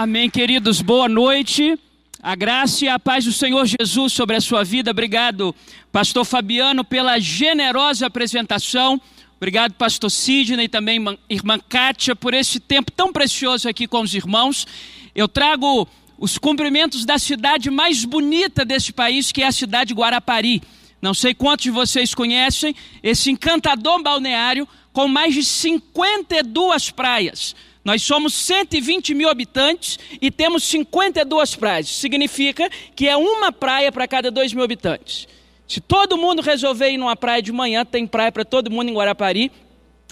[0.00, 0.80] Amém, queridos.
[0.80, 1.76] Boa noite.
[2.22, 4.92] A graça e a paz do Senhor Jesus sobre a sua vida.
[4.92, 5.52] Obrigado,
[5.90, 9.00] pastor Fabiano, pela generosa apresentação.
[9.38, 14.14] Obrigado, pastor Sidney e também irmã Kátia, por esse tempo tão precioso aqui com os
[14.14, 14.68] irmãos.
[15.16, 19.94] Eu trago os cumprimentos da cidade mais bonita deste país, que é a cidade de
[19.94, 20.62] Guarapari.
[21.02, 22.72] Não sei quantos de vocês conhecem
[23.02, 27.56] esse encantador balneário com mais de 52 praias.
[27.88, 31.88] Nós somos 120 mil habitantes e temos 52 praias.
[31.88, 35.26] Significa que é uma praia para cada 2 mil habitantes.
[35.66, 38.94] Se todo mundo resolver ir numa praia de manhã, tem praia para todo mundo em
[38.94, 39.50] Guarapari.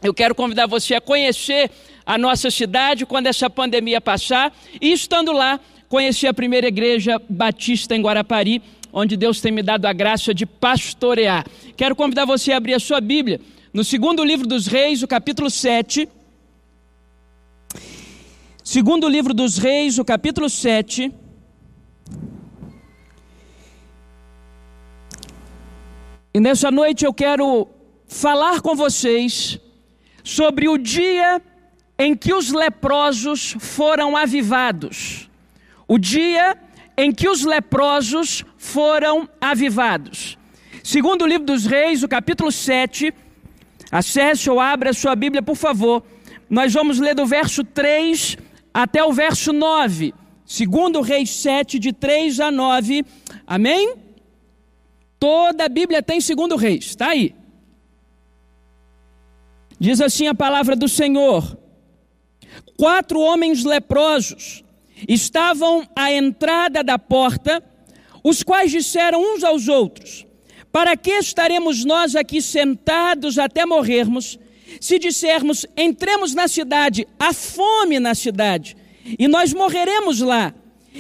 [0.03, 1.71] Eu quero convidar você a conhecer
[2.07, 7.95] a nossa cidade quando essa pandemia passar e estando lá, conhecer a primeira igreja batista
[7.95, 11.45] em Guarapari, onde Deus tem me dado a graça de pastorear.
[11.77, 13.39] Quero convidar você a abrir a sua Bíblia
[13.71, 16.09] no segundo livro dos Reis, o capítulo 7.
[18.63, 21.13] Segundo livro dos Reis, o capítulo 7.
[26.35, 27.69] E nessa noite eu quero
[28.07, 29.59] falar com vocês
[30.23, 31.41] sobre o dia
[31.99, 35.31] em que os leprosos foram avivados.
[35.89, 36.59] O dia
[36.97, 40.37] em que os leprosos foram avivados.
[40.83, 43.13] Segundo o livro dos Reis, o capítulo 7.
[43.91, 46.03] Acesse ou abra a sua Bíblia, por favor.
[46.49, 48.37] Nós vamos ler do verso 3
[48.73, 50.15] até o verso 9.
[50.45, 53.05] Segundo Reis 7, de 3 a 9.
[53.47, 53.95] Amém?
[55.19, 57.35] Toda a Bíblia tem segundo Reis, está aí.
[59.79, 61.59] Diz assim a palavra do Senhor:
[62.77, 64.63] Quatro homens leprosos
[65.09, 67.63] estavam à entrada da porta,
[68.23, 70.25] os quais disseram uns aos outros:
[70.71, 74.39] Para que estaremos nós aqui sentados até morrermos?
[74.81, 78.77] Se dissermos, entremos na cidade, há fome na cidade,
[79.19, 80.55] e nós morreremos lá.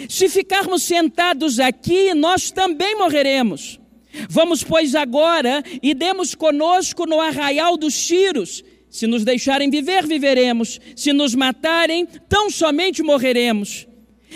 [0.08, 3.80] Se ficarmos sentados aqui, nós também morreremos.
[4.28, 8.62] Vamos, pois, agora e demos conosco no arraial dos tiros.
[8.90, 10.80] Se nos deixarem viver, viveremos.
[10.94, 13.86] Se nos matarem, tão somente morreremos.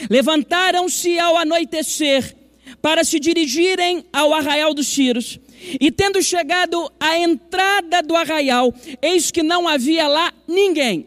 [0.09, 2.37] Levantaram-se ao anoitecer
[2.81, 5.39] para se dirigirem ao arraial dos tiros.
[5.81, 11.07] E tendo chegado à entrada do arraial, eis que não havia lá ninguém,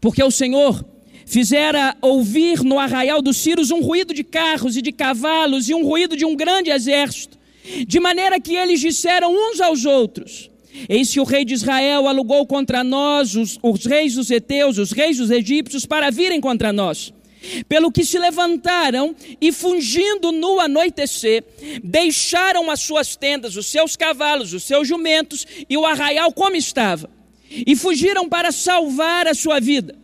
[0.00, 0.84] porque o Senhor
[1.26, 5.84] fizera ouvir no arraial dos Círios um ruído de carros e de cavalos e um
[5.84, 7.38] ruído de um grande exército,
[7.86, 10.50] de maneira que eles disseram uns aos outros:
[10.88, 14.92] Eis que o rei de Israel alugou contra nós os, os reis dos Eteus, os
[14.92, 17.12] reis dos egípcios, para virem contra nós.
[17.68, 21.44] Pelo que se levantaram e, fungindo no anoitecer,
[21.82, 27.08] deixaram as suas tendas, os seus cavalos, os seus jumentos e o arraial como estava,
[27.50, 29.96] e fugiram para salvar a sua vida.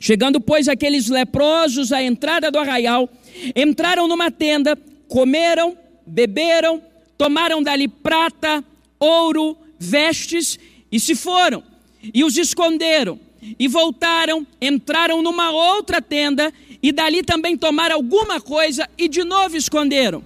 [0.00, 3.08] Chegando, pois, aqueles leprosos à entrada do arraial,
[3.54, 4.76] entraram numa tenda,
[5.06, 6.82] comeram, beberam,
[7.16, 8.64] tomaram dali prata,
[8.98, 10.58] ouro, vestes
[10.90, 11.62] e se foram,
[12.02, 13.27] e os esconderam
[13.58, 19.56] e voltaram, entraram numa outra tenda e dali também tomaram alguma coisa e de novo
[19.56, 20.24] esconderam.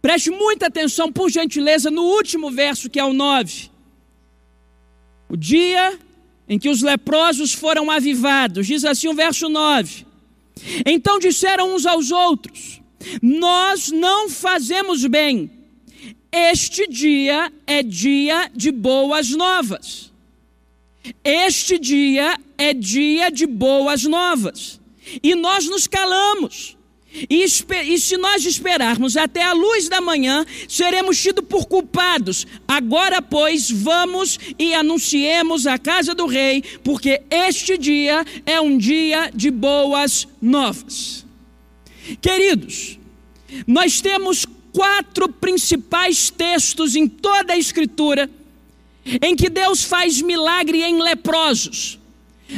[0.00, 3.70] Preste muita atenção, por gentileza, no último verso, que é o 9.
[5.28, 5.98] O dia
[6.48, 10.06] em que os leprosos foram avivados, diz assim o verso 9.
[10.86, 12.80] Então disseram uns aos outros:
[13.20, 15.50] Nós não fazemos bem,
[16.32, 20.12] este dia é dia de boas novas.
[21.24, 24.80] Este dia é dia de boas novas.
[25.22, 26.76] E nós nos calamos.
[27.28, 32.46] E, e, se nós esperarmos até a luz da manhã, seremos tidos por culpados.
[32.66, 39.30] Agora, pois, vamos e anunciemos a casa do rei, porque este dia é um dia
[39.34, 41.24] de boas novas.
[42.20, 42.98] Queridos,
[43.66, 48.30] nós temos quatro principais textos em toda a Escritura
[49.22, 51.98] em que Deus faz milagre em leprosos.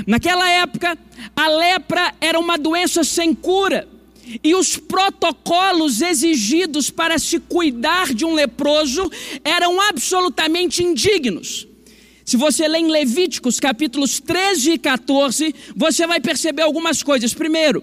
[0.07, 0.97] Naquela época,
[1.35, 3.89] a lepra era uma doença sem cura
[4.45, 9.11] e os protocolos exigidos para se cuidar de um leproso
[9.45, 11.67] eram absolutamente indignos.
[12.25, 17.35] Se você ler em Levíticos capítulos 13 e 14, você vai perceber algumas coisas.
[17.35, 17.83] Primeiro,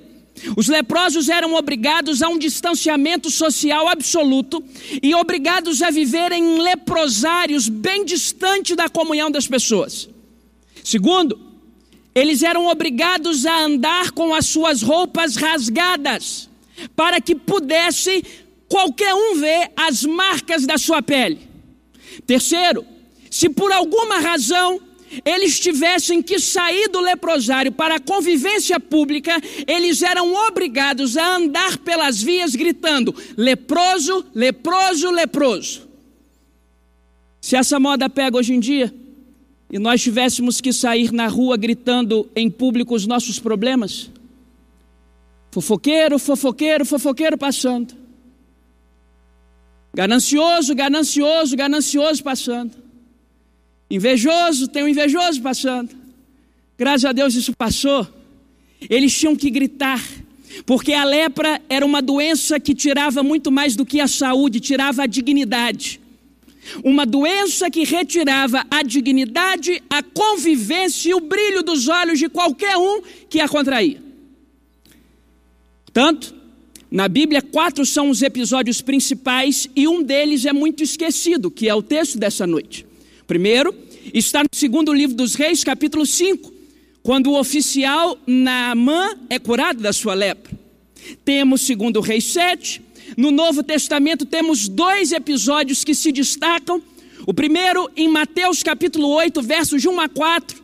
[0.55, 4.63] os leprosos eram obrigados a um distanciamento social absoluto
[5.01, 10.09] e obrigados a viver em leprosários bem distante da comunhão das pessoas.
[10.83, 11.39] Segundo,
[12.13, 16.49] eles eram obrigados a andar com as suas roupas rasgadas,
[16.95, 18.23] para que pudesse
[18.67, 21.47] qualquer um ver as marcas da sua pele.
[22.25, 22.85] Terceiro,
[23.29, 24.81] se por alguma razão
[25.25, 31.77] eles tivessem que sair do leprosário para a convivência pública, eles eram obrigados a andar
[31.80, 35.88] pelas vias gritando: leproso, leproso, leproso.
[37.42, 38.94] Se essa moda pega hoje em dia
[39.71, 44.09] e nós tivéssemos que sair na rua gritando em público os nossos problemas,
[45.51, 47.94] fofoqueiro, fofoqueiro, fofoqueiro passando,
[49.94, 52.86] ganancioso, ganancioso, ganancioso passando.
[53.89, 55.95] Invejoso, tem um invejoso passando.
[56.77, 58.07] Graças a Deus isso passou.
[58.89, 60.03] Eles tinham que gritar,
[60.65, 65.03] porque a lepra era uma doença que tirava muito mais do que a saúde, tirava
[65.03, 65.99] a dignidade.
[66.83, 72.77] Uma doença que retirava a dignidade, a convivência e o brilho dos olhos de qualquer
[72.77, 74.01] um que a contraía.
[75.85, 76.35] Portanto,
[76.91, 81.75] na Bíblia, quatro são os episódios principais e um deles é muito esquecido, que é
[81.75, 82.86] o texto dessa noite.
[83.27, 83.75] Primeiro,
[84.13, 86.53] está no segundo livro dos Reis, capítulo 5,
[87.03, 90.57] quando o oficial Naamã é curado da sua lepra.
[91.25, 92.81] Temos segundo Reis 7.
[93.18, 96.81] No Novo Testamento temos dois episódios que se destacam.
[97.25, 100.63] O primeiro em Mateus capítulo 8, versos de 1 a 4,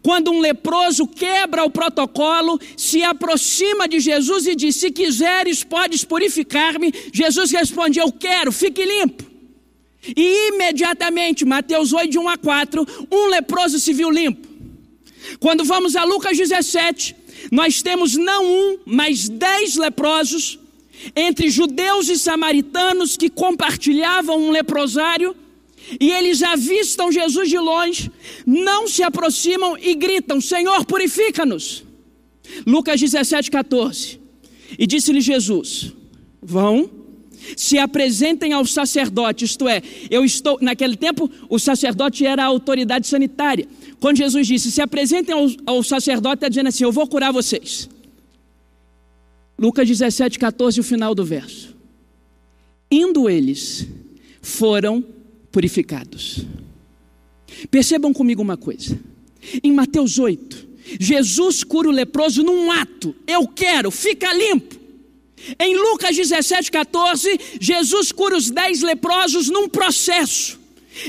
[0.00, 6.04] quando um leproso quebra o protocolo, se aproxima de Jesus e diz: Se quiseres, podes
[6.04, 6.94] purificar-me.
[7.12, 9.33] Jesus responde: Eu quero, fique limpo.
[10.16, 14.46] E imediatamente, Mateus 8, de 1 a 4, um leproso se viu limpo.
[15.40, 17.16] Quando vamos a Lucas 17,
[17.50, 20.58] nós temos não um, mas dez leprosos,
[21.14, 25.34] entre judeus e samaritanos que compartilhavam um leprosário,
[26.00, 28.10] e eles avistam Jesus de longe,
[28.46, 31.84] não se aproximam e gritam: Senhor, purifica-nos.
[32.66, 34.20] Lucas 17, 14.
[34.78, 35.92] E disse-lhe Jesus:
[36.40, 36.90] Vão
[37.56, 43.06] se apresentem ao sacerdote, isto é, eu estou, naquele tempo, o sacerdote era a autoridade
[43.06, 43.66] sanitária.
[44.00, 47.88] Quando Jesus disse, se apresentem ao, ao sacerdote, está dizendo assim: Eu vou curar vocês.
[49.58, 51.74] Lucas 17, 14, o final do verso.
[52.90, 53.86] Indo eles,
[54.42, 55.04] foram
[55.50, 56.44] purificados.
[57.70, 58.98] Percebam comigo uma coisa.
[59.62, 60.68] Em Mateus 8,
[61.00, 63.14] Jesus cura o leproso num ato.
[63.26, 64.83] Eu quero, fica limpo.
[65.58, 70.58] Em Lucas 17, 14, Jesus cura os dez leprosos num processo.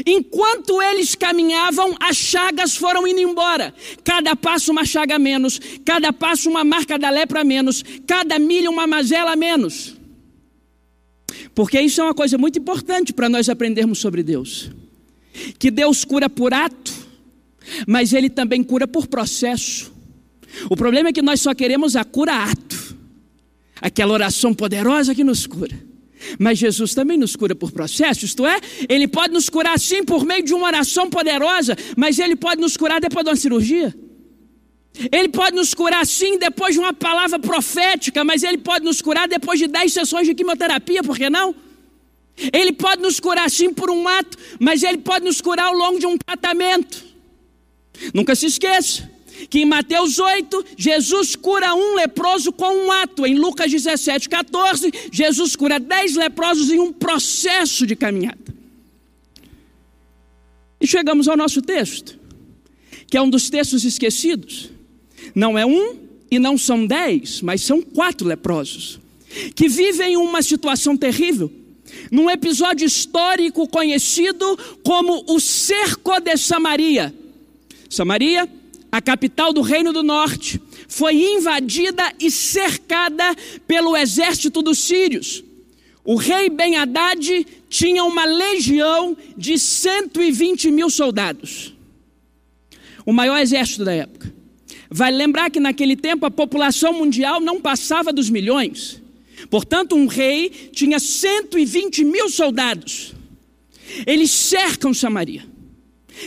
[0.05, 3.73] Enquanto eles caminhavam, as chagas foram indo embora.
[4.03, 8.87] Cada passo uma chaga menos, cada passo uma marca da lepra menos, cada milha uma
[8.87, 9.95] mazela menos.
[11.53, 14.71] Porque isso é uma coisa muito importante para nós aprendermos sobre Deus.
[15.59, 16.93] Que Deus cura por ato,
[17.87, 19.93] mas Ele também cura por processo.
[20.69, 22.84] O problema é que nós só queremos a cura ato
[23.85, 25.77] aquela oração poderosa que nos cura.
[26.39, 28.59] Mas Jesus também nos cura por processo, isto é,
[28.89, 32.75] Ele pode nos curar sim por meio de uma oração poderosa, mas Ele pode nos
[32.75, 33.93] curar depois de uma cirurgia.
[35.11, 39.27] Ele pode nos curar sim depois de uma palavra profética, mas Ele pode nos curar
[39.27, 41.53] depois de dez sessões de quimioterapia, por que não?
[42.51, 45.99] Ele pode nos curar sim por um ato, mas Ele pode nos curar ao longo
[45.99, 47.05] de um tratamento.
[48.15, 49.07] Nunca se esqueça,
[49.49, 53.25] que em Mateus 8, Jesus cura um leproso com um ato.
[53.25, 58.55] Em Lucas 17, 14, Jesus cura dez leprosos em um processo de caminhada.
[60.79, 62.19] E chegamos ao nosso texto,
[63.07, 64.69] que é um dos textos esquecidos.
[65.33, 65.97] Não é um
[66.29, 68.99] e não são dez, mas são quatro leprosos,
[69.55, 71.51] que vivem uma situação terrível,
[72.11, 77.13] num episódio histórico conhecido como o cerco de Samaria.
[77.89, 78.49] Samaria
[78.95, 83.35] a capital do Reino do Norte, foi invadida e cercada
[83.67, 85.43] pelo exército dos sírios.
[86.01, 91.75] O rei Ben Haddad tinha uma legião de 120 mil soldados,
[93.05, 94.33] o maior exército da época.
[94.89, 99.01] Vai lembrar que naquele tempo a população mundial não passava dos milhões.
[99.49, 103.13] Portanto, um rei tinha 120 mil soldados.
[104.07, 105.43] Eles cercam Samaria.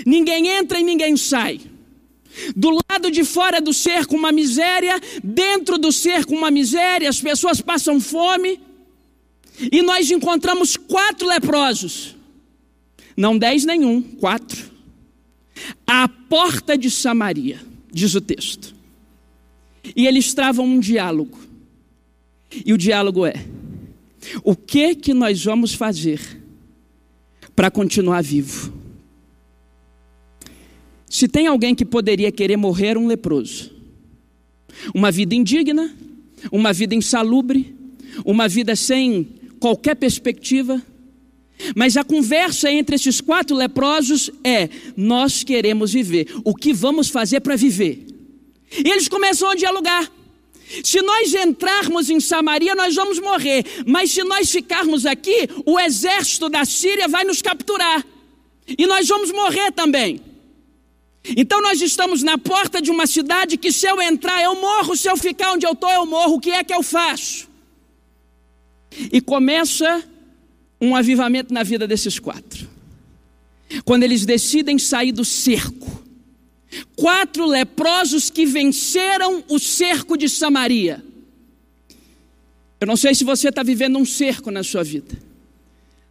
[0.05, 1.63] Ninguém entra e ninguém sai.
[2.55, 7.61] Do lado de fora do cerco, uma miséria, dentro do cerco, uma miséria, as pessoas
[7.61, 8.61] passam fome.
[9.73, 12.15] E nós encontramos quatro leprosos,
[13.17, 14.71] não dez nenhum, quatro,
[15.87, 17.61] à porta de Samaria,
[17.93, 18.75] diz o texto.
[19.97, 21.39] E eles travam um diálogo.
[22.65, 23.35] E o diálogo é:
[24.45, 26.21] o que que nós vamos fazer
[27.57, 28.73] para continuar vivo?
[31.09, 33.71] Se tem alguém que poderia querer morrer, um leproso.
[34.95, 35.95] Uma vida indigna,
[36.53, 37.75] uma vida insalubre,
[38.25, 39.27] uma vida sem
[39.59, 40.81] qualquer perspectiva,
[41.75, 46.29] Mas a conversa entre esses quatro leprosos é: nós queremos viver.
[46.45, 48.07] O que vamos fazer para viver?
[48.73, 50.11] E eles começam a dialogar.
[50.85, 53.65] Se nós entrarmos em Samaria, nós vamos morrer.
[53.87, 58.07] Mas se nós ficarmos aqui, o exército da Síria vai nos capturar.
[58.77, 60.21] E nós vamos morrer também.
[61.25, 65.11] Então nós estamos na porta de uma cidade que se eu entrar eu morro, se
[65.11, 66.35] eu ficar onde eu estou eu morro.
[66.37, 67.49] O que é que eu faço?
[69.13, 70.03] E começa
[70.81, 72.69] um avivamento na vida desses quatro.
[73.85, 75.99] Quando eles decidem sair do cerco.
[76.97, 81.05] Quatro leprosos que venceram o cerco de Samaria.
[82.81, 85.19] Eu não sei se você está vivendo um cerco na sua vida.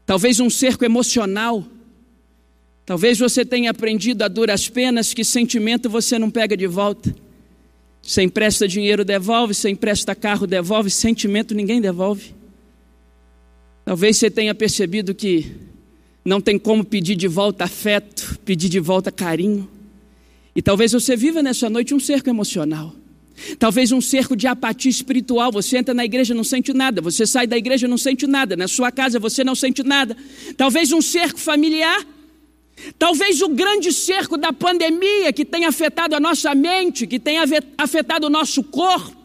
[0.06, 1.66] Talvez um cerco emocional.
[2.88, 7.14] Talvez você tenha aprendido a duras penas que sentimento você não pega de volta.
[8.02, 9.54] Você empresta dinheiro, devolve.
[9.54, 10.90] Você empresta carro, devolve.
[10.90, 12.34] Sentimento ninguém devolve.
[13.84, 15.52] Talvez você tenha percebido que
[16.24, 19.70] não tem como pedir de volta afeto, pedir de volta carinho.
[20.56, 22.96] E talvez você viva nessa noite um cerco emocional.
[23.60, 25.52] Talvez um cerco de apatia espiritual.
[25.52, 28.70] Você entra na igreja não sente nada, você sai da igreja não sente nada, na
[28.70, 30.16] sua casa você não sente nada.
[30.56, 32.16] Talvez um cerco familiar.
[32.98, 37.38] Talvez o grande cerco da pandemia que tem afetado a nossa mente, que tem
[37.78, 39.18] afetado o nosso corpo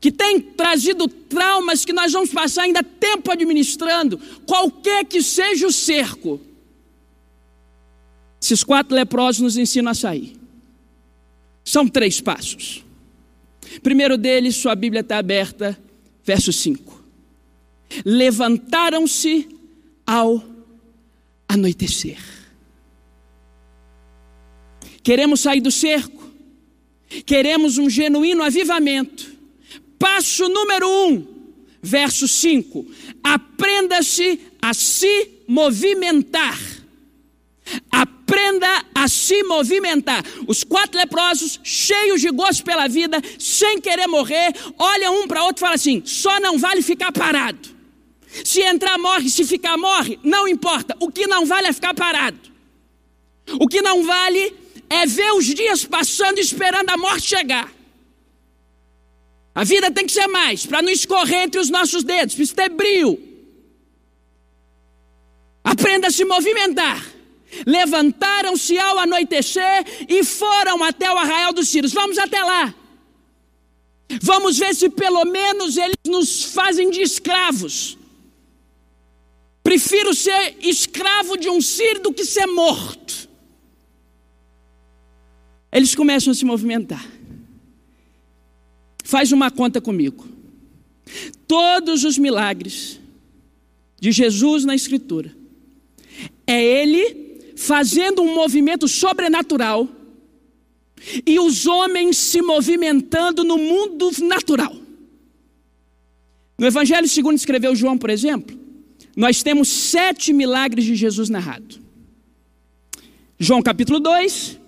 [0.00, 5.72] que tem trazido traumas que nós vamos passar ainda tempo administrando, qualquer que seja o
[5.72, 6.40] cerco.
[8.40, 10.34] Esses quatro leprosos nos ensinam a sair.
[11.62, 12.82] São três passos.
[13.82, 15.78] Primeiro deles, sua Bíblia está aberta,
[16.24, 17.04] verso 5.
[18.04, 19.46] Levantaram-se
[20.06, 20.42] ao
[21.46, 22.18] anoitecer.
[25.10, 26.22] Queremos sair do cerco,
[27.26, 29.28] queremos um genuíno avivamento
[29.98, 31.26] Passo número um,
[31.82, 32.86] verso 5:
[33.20, 36.56] aprenda-se a se movimentar.
[37.90, 40.22] Aprenda a se movimentar.
[40.46, 45.58] Os quatro leprosos, cheios de gosto pela vida, sem querer morrer, olham um para outro
[45.58, 47.68] e falam assim: só não vale ficar parado.
[48.44, 50.96] Se entrar, morre, se ficar, morre, não importa.
[51.00, 52.38] O que não vale é ficar parado.
[53.58, 57.72] O que não vale é ver os dias passando esperando a morte chegar.
[59.54, 62.68] A vida tem que ser mais, para não escorrer entre os nossos dedos, precisa ter
[62.70, 63.18] brilho.
[65.62, 67.06] Aprenda a se movimentar.
[67.66, 71.92] Levantaram-se ao anoitecer e foram até o arraial dos Círios.
[71.92, 72.74] Vamos até lá.
[74.22, 77.98] Vamos ver se pelo menos eles nos fazem de escravos.
[79.62, 83.29] Prefiro ser escravo de um sírio do que ser morto.
[85.72, 87.06] Eles começam a se movimentar.
[89.04, 90.26] Faz uma conta comigo.
[91.46, 93.00] Todos os milagres
[94.00, 95.34] de Jesus na Escritura
[96.46, 99.88] é Ele fazendo um movimento sobrenatural
[101.26, 104.74] e os homens se movimentando no mundo natural.
[106.58, 108.58] No Evangelho segundo escreveu João, por exemplo,
[109.16, 111.80] nós temos sete milagres de Jesus narrado.
[113.38, 114.58] João capítulo 2,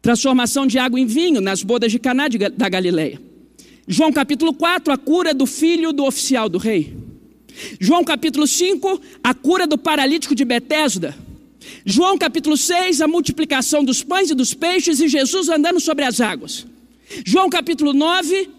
[0.00, 3.20] transformação de água em vinho nas bodas de Caná da Galileia.
[3.86, 6.94] João capítulo 4, a cura do filho do oficial do rei.
[7.80, 11.16] João capítulo 5, a cura do paralítico de Betesda.
[11.84, 16.20] João capítulo 6, a multiplicação dos pães e dos peixes e Jesus andando sobre as
[16.20, 16.66] águas.
[17.24, 18.50] João capítulo 9,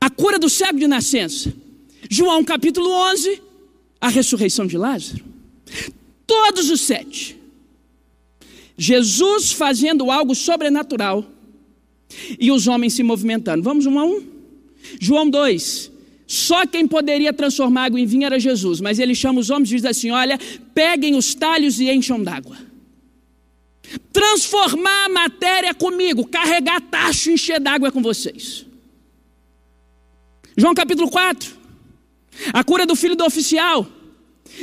[0.00, 1.52] a cura do cego de nascença.
[2.10, 3.42] João capítulo 11,
[4.00, 5.24] a ressurreição de Lázaro.
[6.26, 7.38] Todos os sete.
[8.76, 11.24] Jesus fazendo algo sobrenatural
[12.38, 13.62] e os homens se movimentando.
[13.62, 14.22] Vamos um a um?
[15.00, 15.92] João 2.
[16.26, 19.76] Só quem poderia transformar água em vinho era Jesus, mas ele chama os homens e
[19.76, 20.38] diz assim: Olha,
[20.74, 22.56] peguem os talhos e encham d'água.
[24.12, 28.64] Transformar a matéria comigo, carregar tacho e encher d'água com vocês.
[30.56, 31.52] João capítulo 4,
[32.52, 33.86] a cura do filho do oficial.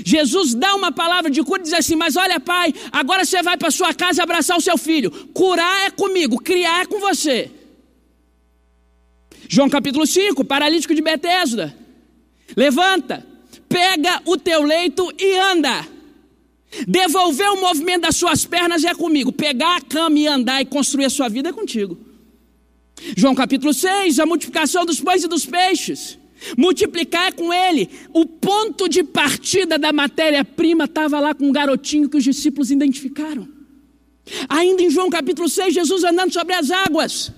[0.05, 3.57] Jesus dá uma palavra de cura e diz assim: Mas olha, pai, agora você vai
[3.57, 5.11] para sua casa abraçar o seu filho.
[5.33, 7.51] Curar é comigo, criar é com você.
[9.49, 11.75] João capítulo 5, paralítico de Betesda.
[12.55, 13.25] Levanta,
[13.67, 15.85] pega o teu leito e anda.
[16.87, 19.31] Devolver o movimento das suas pernas é comigo.
[19.31, 21.97] Pegar a cama e andar e construir a sua vida é contigo.
[23.17, 26.17] João capítulo 6, a multiplicação dos pães e dos peixes.
[26.57, 27.89] Multiplicar é com ele.
[28.13, 33.47] O ponto de partida da matéria-prima estava lá com um garotinho que os discípulos identificaram.
[34.49, 37.31] Ainda em João capítulo 6, Jesus andando sobre as águas.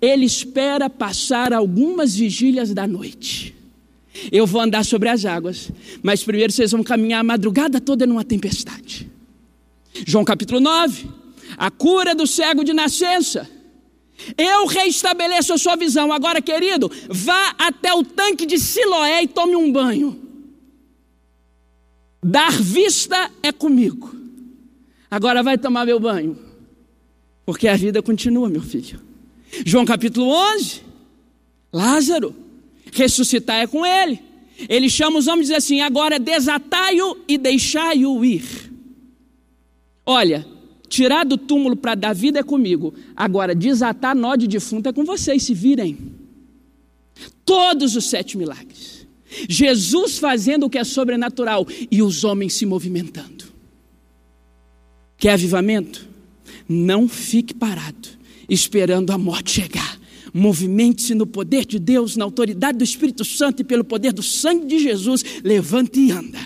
[0.00, 3.54] Ele espera passar algumas vigílias da noite.
[4.30, 5.70] Eu vou andar sobre as águas,
[6.02, 9.10] mas primeiro vocês vão caminhar a madrugada toda numa tempestade.
[10.06, 11.08] João capítulo 9,
[11.56, 13.48] a cura do cego de nascença.
[14.36, 16.12] Eu reestabeleço a sua visão.
[16.12, 20.20] Agora, querido, vá até o tanque de Siloé e tome um banho.
[22.22, 24.14] Dar vista é comigo.
[25.10, 26.38] Agora vai tomar meu banho.
[27.46, 29.00] Porque a vida continua, meu filho.
[29.64, 30.82] João capítulo 11.
[31.72, 32.34] Lázaro.
[32.92, 34.20] Ressuscitar é com ele.
[34.68, 38.72] Ele chama os homens e diz assim: agora desatai-o e deixai-o ir.
[40.04, 40.46] Olha,
[40.88, 42.94] tirar do túmulo para dar vida é comigo.
[43.14, 45.96] Agora, desatar nó de defunto é com vocês, se virem.
[47.44, 49.06] Todos os sete milagres.
[49.48, 53.44] Jesus fazendo o que é sobrenatural e os homens se movimentando.
[55.16, 56.06] Quer avivamento?
[56.68, 58.08] Não fique parado,
[58.48, 59.98] esperando a morte chegar.
[60.32, 64.66] Movimente-se no poder de Deus, na autoridade do Espírito Santo e pelo poder do sangue
[64.66, 65.24] de Jesus.
[65.42, 66.38] Levante e anda.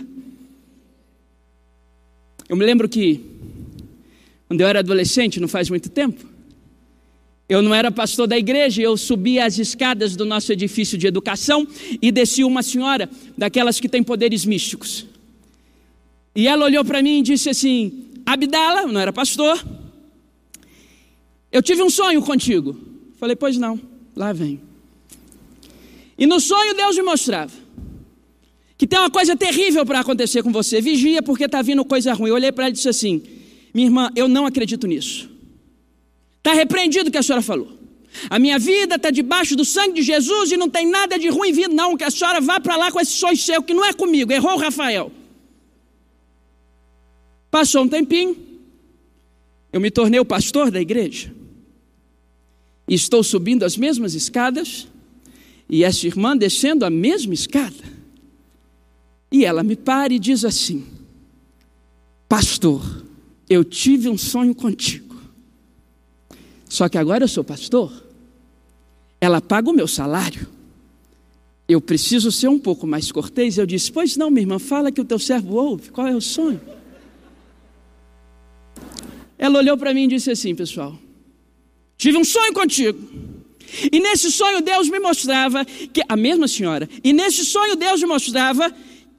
[2.48, 3.20] Eu me lembro que,
[4.52, 6.26] quando eu era adolescente, não faz muito tempo,
[7.48, 11.66] eu não era pastor da igreja, eu subia as escadas do nosso edifício de educação
[12.02, 15.06] e descia uma senhora, daquelas que tem poderes místicos.
[16.36, 19.58] E ela olhou para mim e disse assim: Abdala, não era pastor,
[21.50, 22.78] eu tive um sonho contigo.
[23.16, 23.80] Falei, pois não,
[24.14, 24.60] lá vem.
[26.18, 27.54] E no sonho Deus me mostrava
[28.76, 30.78] que tem uma coisa terrível para acontecer com você.
[30.78, 32.28] Vigia porque está vindo coisa ruim.
[32.28, 33.40] Eu olhei para ela e disse assim:
[33.72, 35.30] Minha irmã, eu não acredito nisso.
[36.38, 37.78] Está repreendido o que a senhora falou.
[38.28, 41.52] A minha vida está debaixo do sangue de Jesus e não tem nada de ruim
[41.52, 41.96] vindo, não.
[41.96, 44.52] Que a senhora vá para lá com esse sonho seu, que não é comigo, errou
[44.52, 45.10] o Rafael.
[47.50, 48.36] Passou um tempinho,
[49.72, 51.32] eu me tornei o pastor da igreja.
[52.88, 54.88] E estou subindo as mesmas escadas,
[55.68, 57.92] e essa irmã descendo a mesma escada.
[59.30, 60.84] E ela me para e diz assim:
[62.28, 62.82] Pastor,
[63.48, 65.16] eu tive um sonho contigo.
[66.68, 67.92] Só que agora eu sou pastor.
[69.20, 70.48] Ela paga o meu salário.
[71.68, 73.58] Eu preciso ser um pouco mais cortês.
[73.58, 75.90] Eu disse: Pois não, minha irmã, fala que o teu servo ouve.
[75.90, 76.60] Qual é o sonho?
[79.38, 80.96] Ela olhou para mim e disse assim, pessoal:
[81.96, 82.98] Tive um sonho contigo.
[83.90, 86.88] E nesse sonho Deus me mostrava que a mesma senhora.
[87.02, 88.72] E nesse sonho Deus me mostrava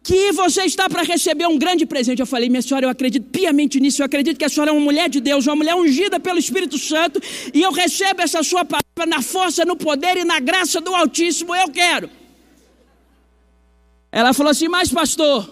[0.04, 2.20] que você está para receber um grande presente.
[2.20, 4.02] Eu falei, minha senhora, eu acredito piamente nisso.
[4.02, 6.78] Eu acredito que a senhora é uma mulher de Deus, uma mulher ungida pelo Espírito
[6.78, 7.22] Santo.
[7.54, 11.56] E eu recebo essa sua palavra na força, no poder e na graça do Altíssimo.
[11.56, 12.10] Eu quero.
[14.12, 15.50] Ela falou assim, mas pastor,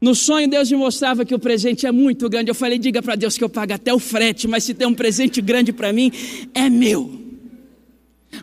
[0.00, 2.50] no sonho, Deus me mostrava que o presente é muito grande.
[2.50, 4.94] Eu falei: diga para Deus que eu pago até o frete, mas se tem um
[4.94, 6.10] presente grande para mim,
[6.54, 7.22] é meu.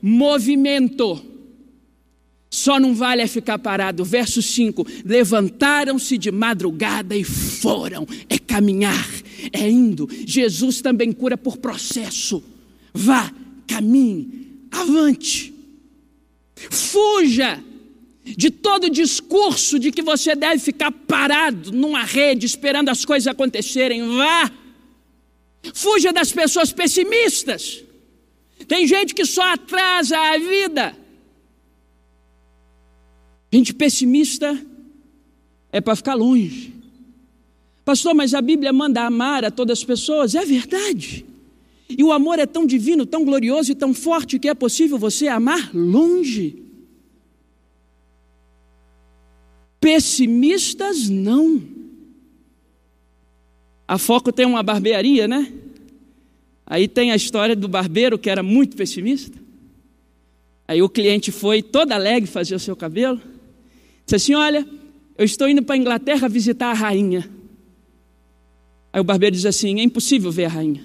[0.01, 1.32] Movimento.
[2.53, 4.05] Só não vale é ficar parado.
[4.05, 8.07] Verso 5: Levantaram-se de madrugada e foram.
[8.29, 9.09] É caminhar,
[9.51, 10.07] é indo.
[10.27, 12.43] Jesus também cura por processo.
[12.93, 13.33] Vá,
[13.65, 15.51] caminhe, avante.
[16.69, 17.59] Fuja
[18.23, 24.15] de todo discurso de que você deve ficar parado numa rede esperando as coisas acontecerem.
[24.15, 24.51] Vá!
[25.73, 27.83] Fuja das pessoas pessimistas.
[28.67, 31.02] Tem gente que só atrasa a vida.
[33.53, 34.59] Gente pessimista
[35.71, 36.73] é para ficar longe.
[37.85, 40.33] Pastor, mas a Bíblia manda amar a todas as pessoas.
[40.33, 41.23] É verdade.
[41.87, 45.27] E o amor é tão divino, tão glorioso e tão forte que é possível você
[45.27, 46.63] amar longe.
[49.79, 51.61] Pessimistas não.
[53.87, 55.53] A Foco tem uma barbearia, né?
[56.65, 59.37] Aí tem a história do barbeiro que era muito pessimista.
[60.67, 63.21] Aí o cliente foi todo alegre fazer o seu cabelo.
[64.05, 64.67] Disse assim: Olha,
[65.17, 67.29] eu estou indo para a Inglaterra visitar a rainha.
[68.91, 70.83] Aí o barbeiro diz assim: É impossível ver a rainha.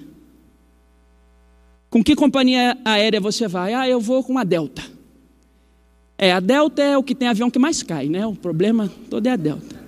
[1.89, 3.73] Com que companhia aérea você vai?
[3.73, 4.83] Ah, eu vou com a Delta.
[6.17, 8.25] É, a Delta é o que tem avião que mais cai, né?
[8.25, 9.79] O problema todo é a Delta.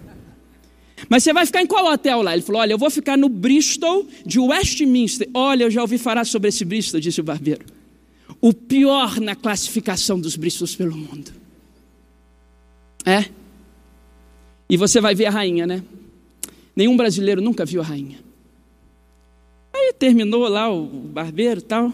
[1.10, 2.34] Mas você vai ficar em qual hotel lá?
[2.34, 5.30] Ele falou: Olha, eu vou ficar no Bristol de Westminster.
[5.34, 7.66] Olha, eu já ouvi falar sobre esse Bristol, disse o barbeiro.
[8.40, 11.41] O pior na classificação dos Bristols pelo mundo.
[13.06, 13.26] É?
[14.70, 15.84] E você vai ver a rainha, né?
[16.76, 18.20] Nenhum brasileiro nunca viu a rainha.
[19.74, 21.94] Aí terminou lá o barbeiro tal.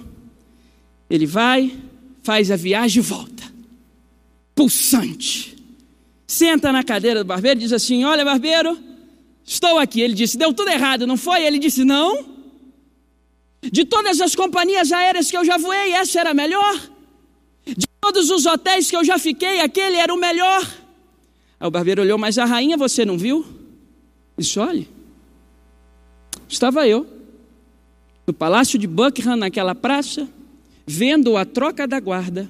[1.09, 1.75] Ele vai,
[2.21, 3.37] faz a viagem e volta
[4.57, 5.55] pulsante.
[6.25, 8.77] Senta na cadeira do barbeiro e diz assim: Olha, barbeiro,
[9.45, 10.01] estou aqui.
[10.01, 11.45] Ele disse: Deu tudo errado, não foi?
[11.45, 12.35] Ele disse: Não.
[13.61, 16.81] De todas as companhias aéreas que eu já voei, essa era a melhor.
[17.65, 20.67] De todos os hotéis que eu já fiquei, aquele era o melhor.
[21.59, 23.45] Aí o barbeiro olhou, mas a rainha você não viu?
[24.37, 24.87] Disse: olhe,
[26.47, 27.05] estava eu
[28.27, 30.27] no palácio de Buckingham, naquela praça,
[30.85, 32.49] vendo a troca da guarda.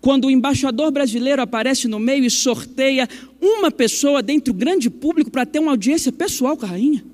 [0.00, 3.08] Quando o embaixador brasileiro aparece no meio e sorteia
[3.40, 7.04] uma pessoa dentro do grande público para ter uma audiência pessoal com a rainha.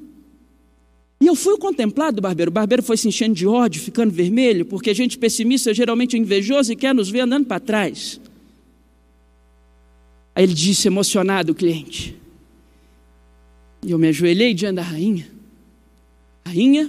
[1.20, 2.50] E eu fui contemplado do barbeiro.
[2.50, 6.72] O barbeiro foi se enchendo de ódio, ficando vermelho, porque gente pessimista geralmente é invejosa
[6.72, 8.20] e quer nos ver andando para trás.
[10.38, 12.14] Aí ele disse, emocionado, o cliente.
[13.84, 15.26] E eu me ajoelhei diante da rainha.
[16.46, 16.88] Rainha,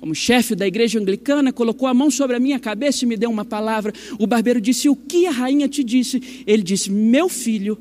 [0.00, 3.28] como chefe da igreja anglicana, colocou a mão sobre a minha cabeça e me deu
[3.28, 3.92] uma palavra.
[4.18, 6.42] O barbeiro disse: O que a rainha te disse?
[6.46, 7.76] Ele disse: Meu filho,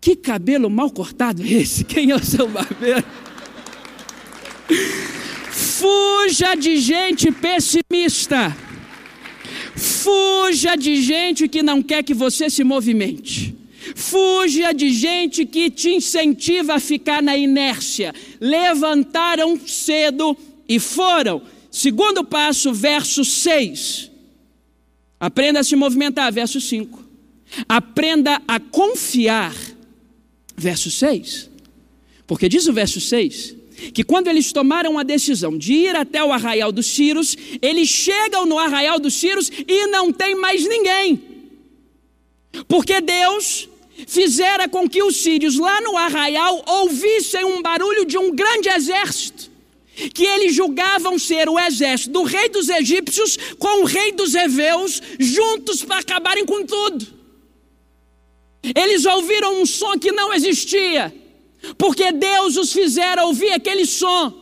[0.00, 1.84] que cabelo mal cortado é esse?
[1.84, 3.04] Quem é o seu barbeiro?
[5.50, 8.56] Fuja de gente pessimista.
[9.76, 13.57] Fuja de gente que não quer que você se movimente.
[13.94, 18.14] Fuja de gente que te incentiva a ficar na inércia.
[18.40, 20.36] Levantaram cedo
[20.68, 21.42] e foram.
[21.70, 24.10] Segundo passo, verso 6.
[25.20, 27.06] Aprenda a se movimentar, verso 5.
[27.68, 29.54] Aprenda a confiar,
[30.56, 31.50] verso 6.
[32.26, 33.58] Porque diz o verso 6
[33.94, 38.44] que quando eles tomaram a decisão de ir até o arraial dos Círios, eles chegam
[38.44, 41.22] no arraial dos Círios e não tem mais ninguém.
[42.66, 43.68] Porque Deus
[44.06, 49.50] fizera com que os sírios lá no arraial ouvissem um barulho de um grande exército,
[50.14, 55.02] que eles julgavam ser o exército do rei dos egípcios com o rei dos heveus,
[55.18, 57.06] juntos para acabarem com tudo.
[58.74, 61.12] Eles ouviram um som que não existia
[61.76, 64.32] porque Deus os fizera ouvir aquele som,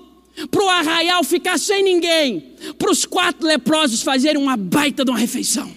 [0.50, 5.18] para o arraial ficar sem ninguém, para os quatro leprosos fazerem uma baita de uma
[5.18, 5.72] refeição.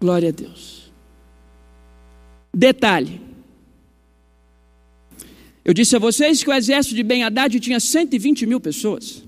[0.00, 0.77] Glória a Deus.
[2.52, 3.20] Detalhe.
[5.64, 9.22] Eu disse a vocês que o exército de Ben Haddad tinha 120 mil pessoas.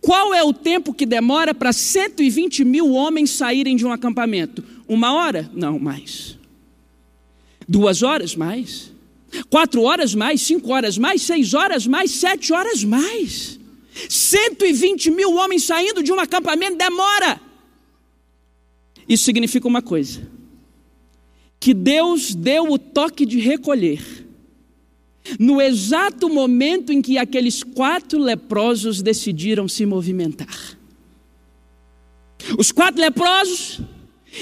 [0.00, 4.64] Qual é o tempo que demora para 120 mil homens saírem de um acampamento?
[4.88, 5.50] Uma hora?
[5.52, 6.38] Não, mais.
[7.68, 8.90] Duas horas mais.
[9.50, 13.60] Quatro horas mais, cinco horas mais, seis horas mais, sete horas mais.
[14.08, 17.40] 120 mil homens saindo de um acampamento demora.
[19.08, 20.22] Isso significa uma coisa:
[21.60, 24.26] que Deus deu o toque de recolher,
[25.38, 30.78] no exato momento em que aqueles quatro leprosos decidiram se movimentar.
[32.56, 33.80] Os quatro leprosos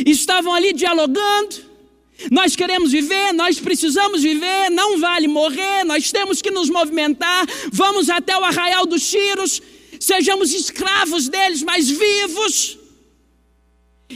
[0.05, 1.65] estavam ali dialogando,
[2.31, 8.09] nós queremos viver, nós precisamos viver, não vale morrer, nós temos que nos movimentar, vamos
[8.09, 9.61] até o arraial dos tiros,
[9.99, 12.79] sejamos escravos deles, mas vivos.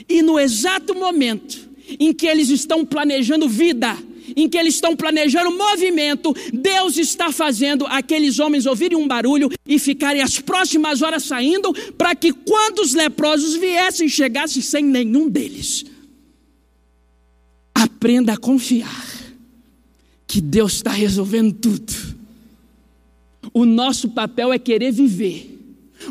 [0.09, 3.97] E no exato momento em que eles estão planejando vida,
[4.37, 9.79] em que eles estão planejando movimento, Deus está fazendo aqueles homens ouvirem um barulho e
[9.79, 15.85] ficarem as próximas horas saindo, para que quando os leprosos viessem, chegassem sem nenhum deles.
[17.75, 19.09] Aprenda a confiar
[20.27, 21.93] que Deus está resolvendo tudo.
[23.53, 25.60] O nosso papel é querer viver.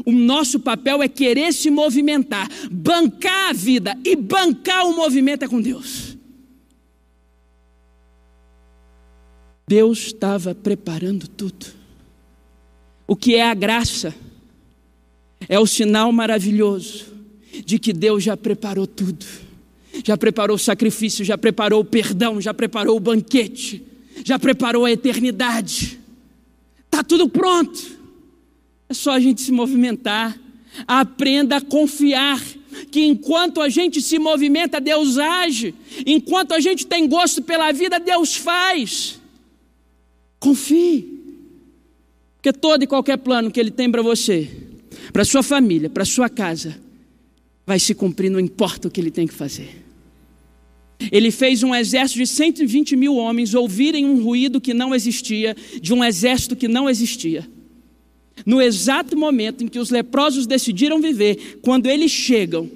[0.05, 5.47] O nosso papel é querer se movimentar, bancar a vida e bancar o movimento é
[5.47, 6.17] com Deus.
[9.67, 11.67] Deus estava preparando tudo.
[13.07, 14.15] O que é a graça?
[15.47, 17.05] É o sinal maravilhoso
[17.65, 19.25] de que Deus já preparou tudo
[20.05, 23.83] já preparou o sacrifício, já preparou o perdão, já preparou o banquete,
[24.23, 25.99] já preparou a eternidade.
[26.85, 27.98] Está tudo pronto.
[28.89, 30.37] É só a gente se movimentar.
[30.87, 32.41] Aprenda a confiar
[32.91, 35.75] que enquanto a gente se movimenta, Deus age.
[36.05, 39.19] Enquanto a gente tem gosto pela vida, Deus faz.
[40.39, 41.19] Confie.
[42.35, 44.49] Porque todo e qualquer plano que Ele tem para você,
[45.11, 46.79] para sua família, para sua casa,
[47.67, 49.85] vai se cumprir, não importa o que Ele tem que fazer.
[51.11, 55.93] Ele fez um exército de 120 mil homens ouvirem um ruído que não existia, de
[55.93, 57.47] um exército que não existia.
[58.45, 62.69] No exato momento em que os leprosos decidiram viver, quando eles chegam,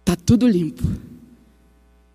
[0.00, 0.82] está tudo limpo.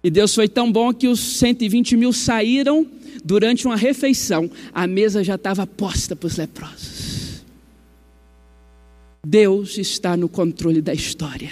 [0.04, 2.88] E Deus foi tão bom que os 120 mil saíram
[3.24, 7.44] durante uma refeição, a mesa já estava posta para os leprosos.
[9.26, 11.52] Deus está no controle da história.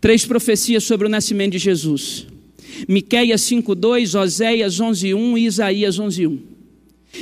[0.00, 2.26] Três profecias sobre o nascimento de Jesus.
[2.86, 6.53] Miqueias 5:2, Oséias 11:1 e Isaías 11:1.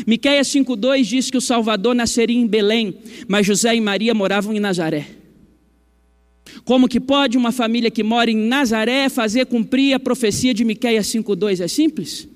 [0.06, 2.94] Miqueias 5:2 diz que o Salvador nasceria em Belém,
[3.28, 5.06] mas José e Maria moravam em Nazaré.
[6.64, 11.06] Como que pode uma família que mora em Nazaré fazer cumprir a profecia de Miqueias
[11.06, 11.60] 5:2?
[11.60, 12.28] É simples.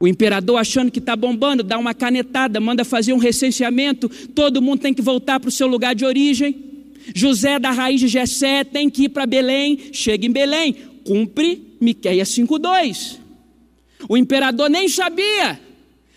[0.00, 4.80] O imperador achando que está bombando, dá uma canetada, manda fazer um recenseamento, todo mundo
[4.80, 6.56] tem que voltar para o seu lugar de origem.
[7.14, 12.28] José da raiz de Jessé tem que ir para Belém, chega em Belém, cumpre Miqueias
[12.30, 13.20] 5:2.
[14.08, 15.60] O imperador nem sabia,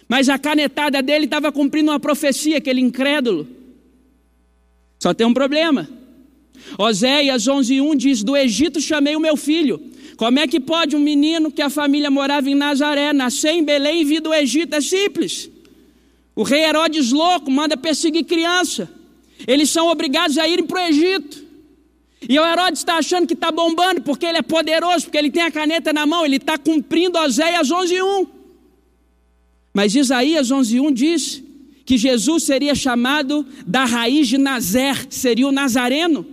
[0.07, 3.47] mas a canetada dele estava cumprindo uma profecia, aquele incrédulo.
[4.99, 5.89] Só tem um problema.
[6.77, 9.81] Oséias 11:1 diz: "Do Egito chamei o meu filho".
[10.17, 14.01] Como é que pode um menino que a família morava em Nazaré nascer em Belém
[14.01, 14.73] e vir do Egito?
[14.73, 15.49] É simples.
[16.33, 18.89] O rei Herodes louco manda perseguir criança.
[19.45, 21.43] Eles são obrigados a irem para o Egito.
[22.27, 25.43] E o Herodes está achando que está bombando porque ele é poderoso, porque ele tem
[25.43, 28.34] a caneta na mão, ele está cumprindo Oséias 11:1.
[29.75, 31.43] Mas Isaías 11:1 diz
[31.85, 36.25] que Jesus seria chamado da raiz de Nazer, seria o Nazareno.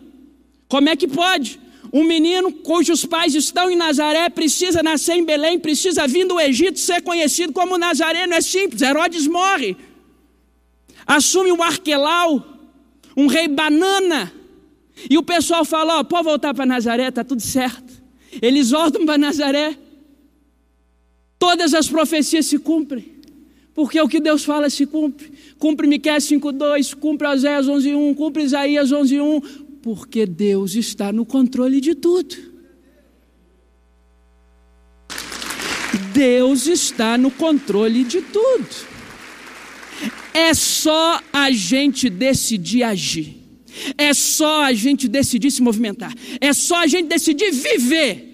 [0.69, 1.59] Como é que pode?
[1.93, 6.79] Um menino cujos pais estão em Nazaré precisa nascer em Belém, precisa vir do Egito
[6.79, 8.33] ser conhecido como Nazareno.
[8.33, 9.77] É simples, Herodes morre.
[11.05, 12.47] Assume um Arquelau,
[13.17, 14.33] um rei banana.
[15.11, 17.93] E o pessoal fala: Ó, pode voltar para Nazaré, está tudo certo.
[18.41, 19.77] Eles voltam para Nazaré.
[21.41, 23.12] Todas as profecias se cumprem.
[23.75, 25.33] Porque o que Deus fala se cumpre.
[25.59, 29.41] Cumpre Miqueias 5:2, cumpre Oséias 11:1, cumpre Isaías 11:1,
[29.83, 32.37] porque Deus está no controle de tudo.
[36.13, 38.69] Deus está no controle de tudo.
[40.35, 43.37] É só a gente decidir agir.
[43.97, 46.15] É só a gente decidir se movimentar.
[46.41, 48.32] É só a gente decidir viver.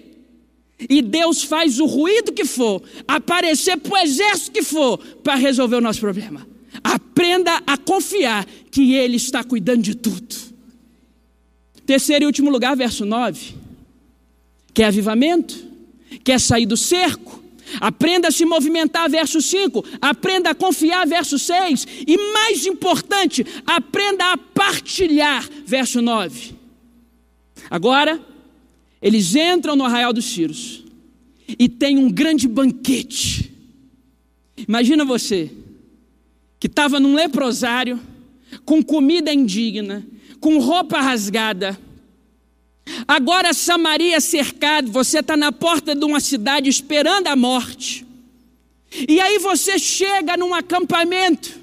[0.87, 5.75] E Deus faz o ruído que for, aparecer para o exército que for, para resolver
[5.75, 6.47] o nosso problema.
[6.83, 10.35] Aprenda a confiar que Ele está cuidando de tudo.
[11.85, 13.55] Terceiro e último lugar, verso 9.
[14.73, 15.67] Quer avivamento?
[16.23, 17.43] Quer sair do cerco?
[17.79, 19.83] Aprenda a se movimentar, verso 5.
[20.01, 21.85] Aprenda a confiar, verso 6.
[22.07, 26.53] E mais importante, aprenda a partilhar, verso 9.
[27.69, 28.19] Agora,
[29.01, 30.83] eles entram no arraial dos Círios
[31.47, 33.51] e tem um grande banquete.
[34.67, 35.51] Imagina você,
[36.59, 37.99] que estava num leprosário,
[38.65, 40.05] com comida indigna,
[40.39, 41.79] com roupa rasgada.
[43.07, 48.05] Agora Samaria cercado, você está na porta de uma cidade esperando a morte.
[49.07, 51.57] E aí você chega num acampamento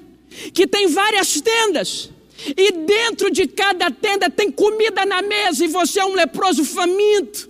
[0.55, 2.11] que tem várias tendas.
[2.57, 7.49] E dentro de cada tenda tem comida na mesa e você é um leproso faminto.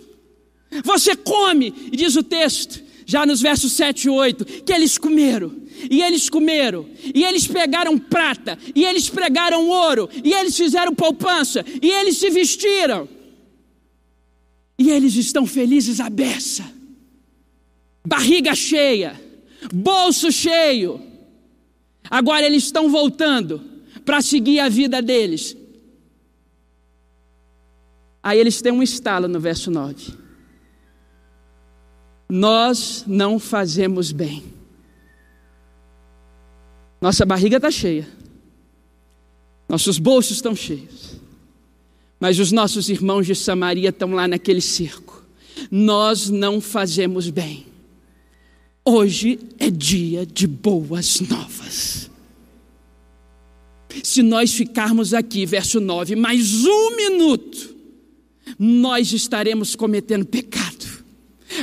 [0.85, 5.67] Você come, e diz o texto, já nos versos 7 e 8, que eles comeram
[5.91, 11.65] e eles comeram, e eles pegaram prata, e eles pregaram ouro, e eles fizeram poupança,
[11.83, 13.09] e eles se vestiram.
[14.79, 16.65] E eles estão felizes à beça,
[18.07, 19.21] barriga cheia,
[19.73, 21.01] bolso cheio.
[22.11, 23.63] Agora eles estão voltando
[24.07, 25.55] para seguir a vida deles.
[28.23, 30.15] Aí eles têm um estalo no verso 9.
[32.31, 34.57] Nós não fazemos bem
[37.01, 38.09] nossa barriga está cheia,
[39.69, 41.21] nossos bolsos estão cheios,
[42.19, 45.23] mas os nossos irmãos de Samaria estão lá naquele circo.
[45.71, 47.67] Nós não fazemos bem.
[48.85, 52.06] Hoje é dia de boas novas.
[54.03, 57.75] Se nós ficarmos aqui, verso 9, mais um minuto,
[58.59, 60.77] nós estaremos cometendo pecado.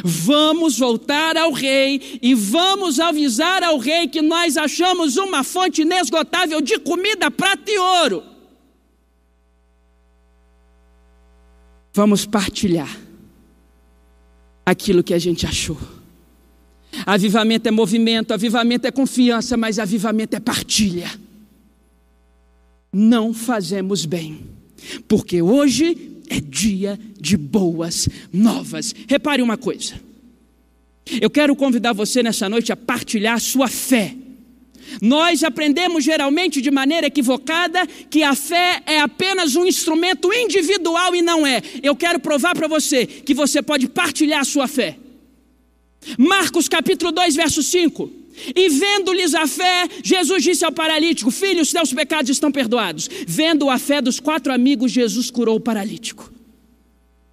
[0.03, 6.61] Vamos voltar ao rei e vamos avisar ao rei que nós achamos uma fonte inesgotável
[6.61, 8.23] de comida, prata e ouro.
[11.93, 12.97] Vamos partilhar
[14.65, 15.77] aquilo que a gente achou.
[17.05, 21.11] Avivamento é movimento, avivamento é confiança, mas avivamento é partilha.
[22.93, 24.41] Não fazemos bem,
[25.07, 28.93] porque hoje é dia de boas novas.
[29.07, 29.95] Repare uma coisa.
[31.19, 34.15] Eu quero convidar você nessa noite a partilhar sua fé.
[35.01, 41.21] Nós aprendemos geralmente de maneira equivocada que a fé é apenas um instrumento individual e
[41.21, 41.61] não é.
[41.81, 44.97] Eu quero provar para você que você pode partilhar a sua fé.
[46.17, 48.22] Marcos capítulo 2, verso 5.
[48.55, 53.09] E vendo-lhes a fé, Jesus disse ao paralítico: Filho, os teus pecados estão perdoados.
[53.27, 56.31] Vendo a fé dos quatro amigos, Jesus curou o paralítico.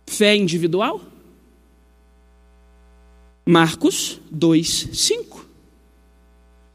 [0.07, 1.01] Fé individual?
[3.47, 5.47] Marcos 2, 5.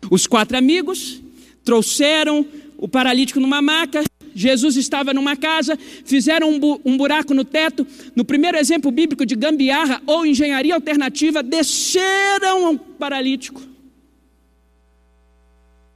[0.09, 1.21] Os quatro amigos
[1.63, 2.45] trouxeram
[2.77, 4.03] o paralítico numa maca,
[4.35, 7.87] Jesus estava numa casa, fizeram um, bu um buraco no teto.
[8.13, 13.74] No primeiro exemplo bíblico de gambiarra ou engenharia alternativa, desceram um paralítico.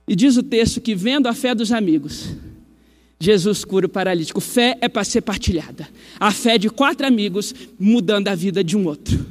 [0.09, 2.29] E diz o texto que, vendo a fé dos amigos,
[3.19, 4.41] Jesus cura o paralítico.
[4.41, 5.87] Fé é para ser partilhada.
[6.19, 9.23] A fé de quatro amigos mudando a vida de um outro.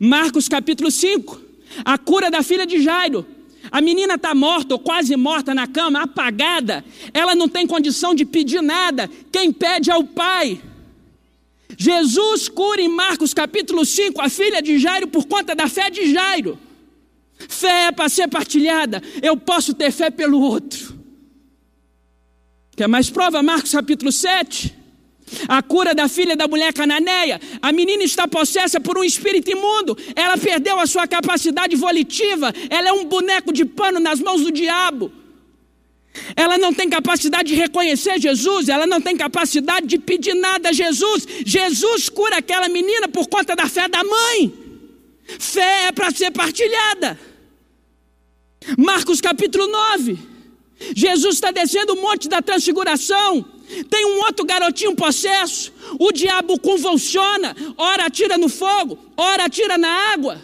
[0.00, 1.42] Marcos capítulo 5,
[1.84, 3.26] a cura da filha de Jairo.
[3.72, 6.84] A menina está morta ou quase morta na cama, apagada.
[7.12, 9.10] Ela não tem condição de pedir nada.
[9.32, 10.62] Quem pede é o pai.
[11.76, 16.12] Jesus cura em Marcos capítulo 5 a filha de Jairo por conta da fé de
[16.12, 16.56] Jairo.
[17.48, 19.02] Fé é para ser partilhada.
[19.20, 20.98] Eu posso ter fé pelo outro.
[22.76, 23.42] Quer mais prova?
[23.42, 24.74] Marcos capítulo 7.
[25.48, 27.40] A cura da filha da mulher cananeia.
[27.60, 29.96] A menina está possessa por um espírito imundo.
[30.14, 32.52] Ela perdeu a sua capacidade volitiva.
[32.68, 35.12] Ela é um boneco de pano nas mãos do diabo.
[36.36, 40.72] Ela não tem capacidade de reconhecer Jesus, ela não tem capacidade de pedir nada a
[40.72, 41.26] Jesus.
[41.44, 44.52] Jesus cura aquela menina por conta da fé da mãe.
[45.38, 47.18] Fé é para ser partilhada.
[48.78, 50.18] Marcos capítulo 9.
[50.94, 53.44] Jesus está descendo o monte da transfiguração.
[53.88, 55.72] Tem um outro garotinho possesso.
[55.98, 60.40] O diabo convulsiona, ora atira no fogo, ora atira na água.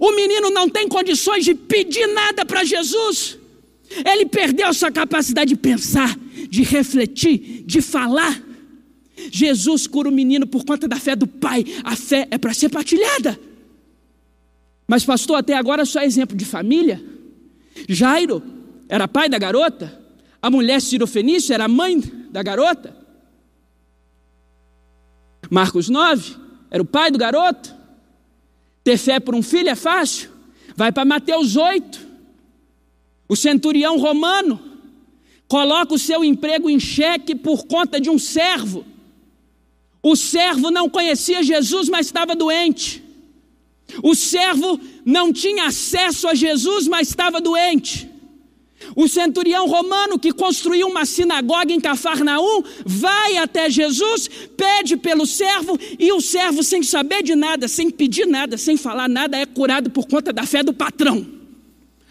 [0.00, 3.38] O menino não tem condições de pedir nada para Jesus.
[4.04, 6.16] Ele perdeu a sua capacidade de pensar,
[6.48, 8.42] de refletir, de falar.
[9.30, 11.64] Jesus cura o menino por conta da fé do pai.
[11.84, 13.38] A fé é para ser partilhada.
[14.86, 17.02] Mas, pastor, até agora só é exemplo de família.
[17.88, 18.42] Jairo
[18.88, 20.00] era pai da garota,
[20.40, 22.96] a mulher Cirofenícia era mãe da garota.
[25.50, 26.36] Marcos 9
[26.70, 27.74] era o pai do garoto.
[28.84, 30.30] Ter fé por um filho é fácil.
[30.76, 32.06] Vai para Mateus 8.
[33.28, 34.60] O centurião romano
[35.48, 38.84] coloca o seu emprego em xeque por conta de um servo.
[40.02, 43.02] O servo não conhecia Jesus, mas estava doente.
[44.02, 48.10] O servo não tinha acesso a Jesus, mas estava doente.
[48.94, 55.78] O centurião romano que construiu uma sinagoga em Cafarnaum vai até Jesus, pede pelo servo
[55.98, 59.90] e o servo, sem saber de nada, sem pedir nada, sem falar nada, é curado
[59.90, 61.26] por conta da fé do patrão.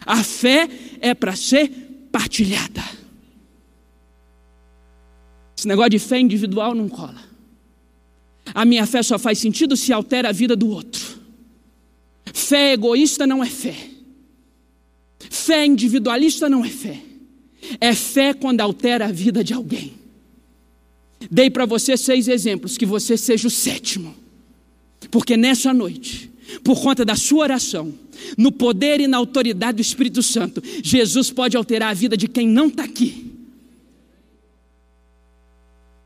[0.04, 0.68] A fé
[1.00, 1.68] é para ser
[2.10, 2.82] partilhada.
[5.56, 7.24] Esse negócio de fé individual não cola.
[8.54, 11.05] A minha fé só faz sentido se altera a vida do outro.
[12.36, 13.74] Fé egoísta não é fé.
[15.18, 17.00] Fé individualista não é fé.
[17.80, 19.94] É fé quando altera a vida de alguém.
[21.30, 24.14] Dei para você seis exemplos, que você seja o sétimo.
[25.10, 26.30] Porque nessa noite,
[26.62, 27.94] por conta da sua oração,
[28.36, 32.46] no poder e na autoridade do Espírito Santo, Jesus pode alterar a vida de quem
[32.46, 33.32] não está aqui.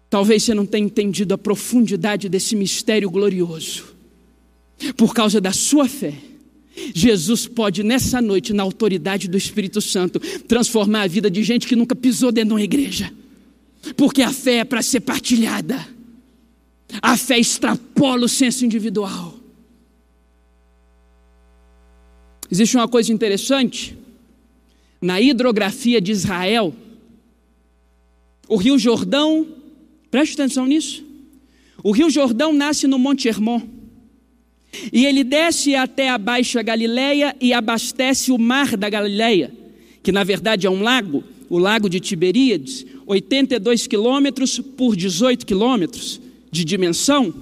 [0.09, 3.90] Talvez você não tenha entendido a profundidade desse mistério glorioso
[4.97, 6.15] por causa da sua fé,
[6.95, 11.77] Jesus pode nessa noite, na autoridade do Espírito Santo, transformar a vida de gente que
[11.77, 13.13] nunca pisou dentro de uma igreja,
[13.97, 15.87] porque a fé é para ser partilhada,
[17.03, 19.39] a fé extrapola o senso individual.
[22.51, 23.97] Existe uma coisa interessante,
[25.01, 26.75] na hidrografia de Israel,
[28.49, 29.47] o Rio Jordão,
[30.11, 31.05] preste atenção nisso,
[31.83, 33.80] o Rio Jordão nasce no Monte Hermon.
[34.93, 39.53] E ele desce até a Baixa Galileia e abastece o mar da Galileia,
[40.03, 46.21] que na verdade é um lago, o lago de Tiberíades, 82 quilômetros por 18 quilômetros
[46.51, 47.35] de dimensão.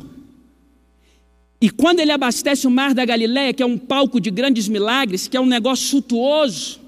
[1.60, 5.28] E quando ele abastece o mar da Galileia, que é um palco de grandes milagres,
[5.28, 6.80] que é um negócio suntuoso,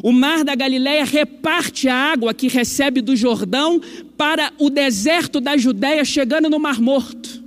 [0.00, 3.80] o mar da Galileia reparte a água que recebe do Jordão
[4.16, 7.41] para o deserto da Judéia, chegando no Mar Morto.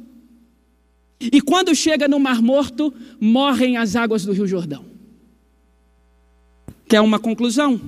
[1.31, 4.85] E quando chega no Mar Morto, morrem as águas do Rio Jordão.
[6.87, 7.79] Quer uma conclusão?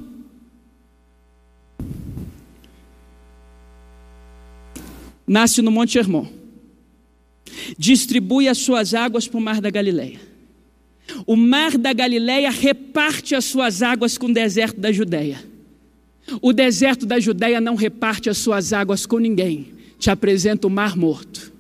[5.28, 6.26] Nasce no Monte Hermon.
[7.78, 10.20] Distribui as suas águas para o Mar da Galileia.
[11.26, 15.44] O Mar da Galileia reparte as suas águas com o deserto da Judéia.
[16.42, 19.74] O deserto da Judéia não reparte as suas águas com ninguém.
[19.98, 21.52] Te apresenta o Mar Morto.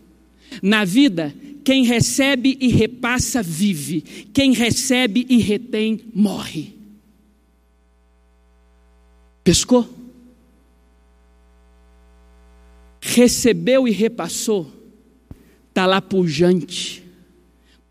[0.61, 1.33] Na vida,
[1.67, 3.99] quem recebe e repassa, vive.
[4.31, 6.73] Quem recebe e retém, morre.
[9.43, 9.85] Pescou?
[13.01, 14.71] Recebeu e repassou,
[15.67, 17.03] está lá pujante,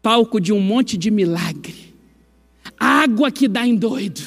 [0.01, 1.95] palco de um monte de milagre,
[2.79, 4.23] água que dá em doido.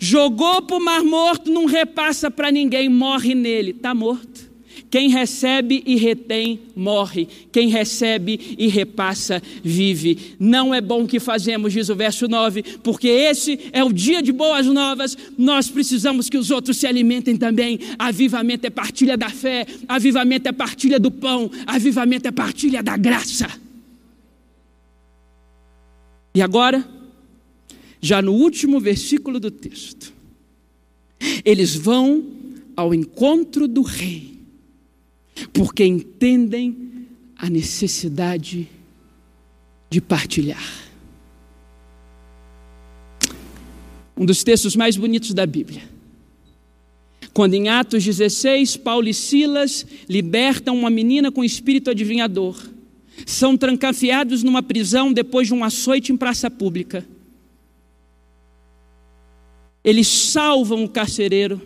[0.00, 4.49] jogou para o mar morto, não repassa para ninguém, morre nele, está morto.
[4.90, 7.28] Quem recebe e retém, morre.
[7.52, 10.34] Quem recebe e repassa, vive.
[10.38, 14.32] Não é bom que fazemos, diz o verso 9, porque esse é o dia de
[14.32, 15.16] boas novas.
[15.38, 17.78] Nós precisamos que os outros se alimentem também.
[17.98, 23.48] Avivamento é partilha da fé, avivamento é partilha do pão, avivamento é partilha da graça.
[26.34, 26.86] E agora,
[28.00, 30.12] já no último versículo do texto,
[31.44, 32.24] eles vão
[32.76, 34.39] ao encontro do rei
[35.52, 38.68] porque entendem a necessidade
[39.88, 40.62] de partilhar.
[44.16, 45.82] Um dos textos mais bonitos da Bíblia.
[47.32, 52.56] Quando em Atos 16, Paulo e Silas libertam uma menina com espírito adivinhador.
[53.24, 57.06] São trancafiados numa prisão depois de um açoite em praça pública.
[59.82, 61.60] Eles salvam o carcereiro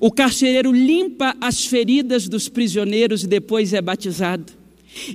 [0.00, 4.52] o carcereiro limpa as feridas dos prisioneiros e depois é batizado.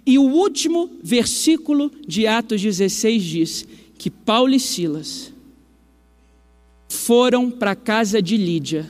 [0.05, 3.67] E o último versículo de Atos 16 diz
[3.97, 5.33] que Paulo e Silas
[6.89, 8.89] foram para a casa de Lídia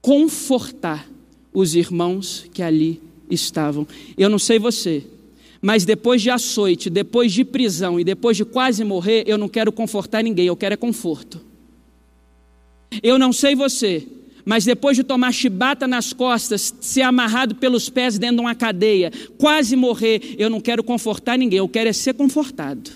[0.00, 1.08] confortar
[1.52, 3.86] os irmãos que ali estavam.
[4.18, 5.04] Eu não sei você,
[5.62, 9.72] mas depois de açoite, depois de prisão e depois de quase morrer, eu não quero
[9.72, 11.40] confortar ninguém, eu quero é conforto.
[13.02, 14.06] Eu não sei você,
[14.44, 19.10] mas depois de tomar chibata nas costas, ser amarrado pelos pés dentro de uma cadeia,
[19.38, 22.90] quase morrer, eu não quero confortar ninguém, eu quero é ser confortado.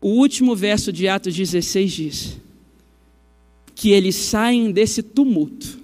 [0.00, 2.36] O último verso de Atos 16 diz
[3.74, 5.80] que eles saem desse tumulto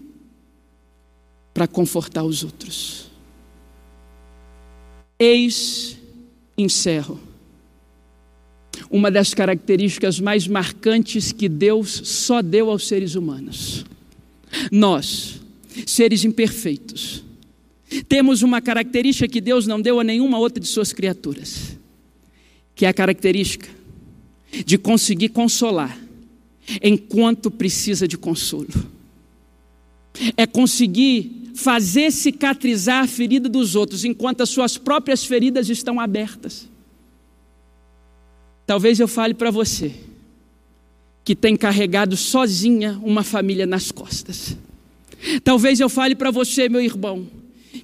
[1.54, 3.10] para confortar os outros.
[5.18, 5.96] Eis,
[6.56, 7.18] encerro,
[8.90, 13.84] uma das características mais marcantes que Deus só deu aos seres humanos
[14.70, 15.40] nós,
[15.86, 17.24] seres imperfeitos,
[18.08, 21.76] temos uma característica que Deus não deu a nenhuma outra de suas criaturas,
[22.74, 23.68] que é a característica
[24.64, 25.98] de conseguir consolar
[26.82, 28.68] enquanto precisa de consolo.
[30.36, 36.68] É conseguir fazer cicatrizar a ferida dos outros enquanto as suas próprias feridas estão abertas.
[38.66, 39.92] Talvez eu fale para você
[41.30, 44.56] que tem carregado sozinha uma família nas costas.
[45.44, 47.24] Talvez eu fale para você, meu irmão,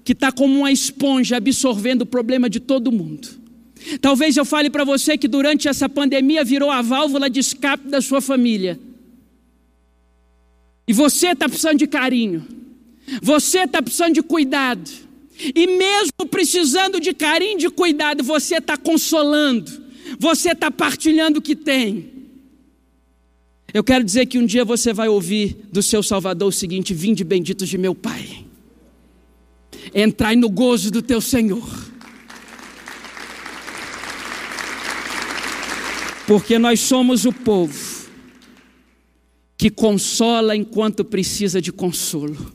[0.02, 3.28] que está como uma esponja absorvendo o problema de todo mundo.
[4.00, 8.00] Talvez eu fale para você que durante essa pandemia virou a válvula de escape da
[8.00, 8.80] sua família.
[10.88, 12.44] E você está precisando de carinho.
[13.22, 14.90] Você está precisando de cuidado.
[15.54, 19.70] E mesmo precisando de carinho, de cuidado, você está consolando.
[20.18, 22.15] Você está partilhando o que tem.
[23.76, 27.22] Eu quero dizer que um dia você vai ouvir do seu Salvador o seguinte: Vinde
[27.22, 28.46] benditos de meu Pai,
[29.94, 31.62] entrai no gozo do teu Senhor.
[36.26, 38.08] Porque nós somos o povo
[39.58, 42.54] que consola enquanto precisa de consolo.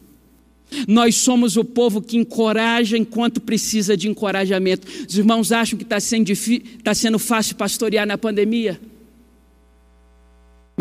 [0.88, 4.88] Nós somos o povo que encoraja enquanto precisa de encorajamento.
[5.08, 6.32] Os irmãos acham que está sendo,
[6.84, 8.82] tá sendo fácil pastorear na pandemia?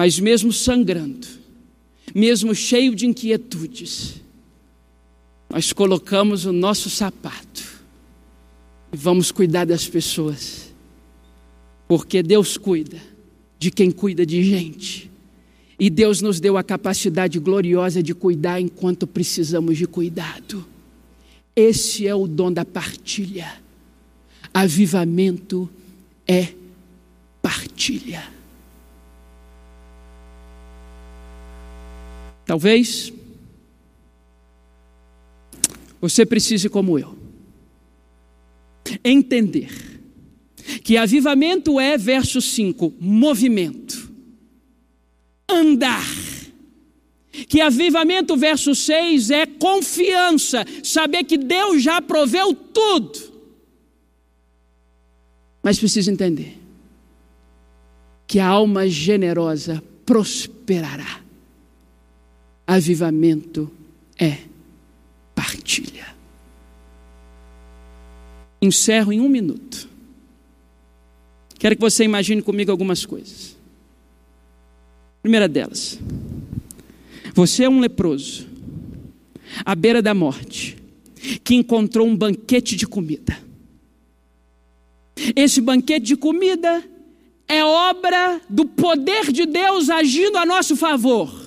[0.00, 1.26] Mas mesmo sangrando,
[2.14, 4.14] mesmo cheio de inquietudes,
[5.50, 7.62] nós colocamos o nosso sapato
[8.90, 10.72] e vamos cuidar das pessoas,
[11.86, 12.96] porque Deus cuida
[13.58, 15.10] de quem cuida de gente.
[15.78, 20.64] E Deus nos deu a capacidade gloriosa de cuidar enquanto precisamos de cuidado.
[21.54, 23.52] Esse é o dom da partilha.
[24.54, 25.68] Avivamento
[26.26, 26.54] é
[27.42, 28.39] partilha.
[32.50, 33.12] Talvez
[36.00, 37.16] você precise, como eu,
[39.04, 39.70] entender
[40.82, 44.10] que avivamento é, verso 5, movimento,
[45.48, 46.04] andar.
[47.48, 53.32] Que avivamento, verso 6, é confiança, saber que Deus já proveu tudo.
[55.62, 56.58] Mas precisa entender
[58.26, 61.29] que a alma generosa prosperará.
[62.70, 63.68] Avivamento
[64.16, 64.38] é
[65.34, 66.06] partilha.
[68.62, 69.88] Encerro em um minuto.
[71.58, 73.56] Quero que você imagine comigo algumas coisas.
[75.20, 75.98] Primeira delas,
[77.34, 78.46] você é um leproso,
[79.64, 80.78] à beira da morte,
[81.42, 83.36] que encontrou um banquete de comida.
[85.34, 86.84] Esse banquete de comida
[87.48, 91.39] é obra do poder de Deus agindo a nosso favor.